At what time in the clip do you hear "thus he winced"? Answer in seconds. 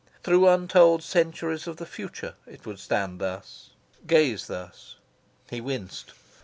4.47-6.13